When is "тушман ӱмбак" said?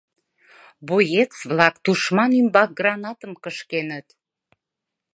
1.83-2.69